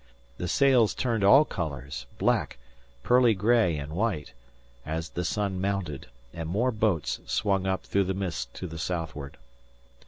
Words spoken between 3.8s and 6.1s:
white, as the sun mounted;